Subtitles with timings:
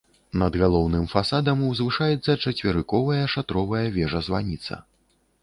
[0.43, 4.83] Над галоўным фасадам узвышаецца чацверыковая шатровая вежа-званіца.